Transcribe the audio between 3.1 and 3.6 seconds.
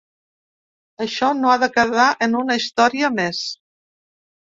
més.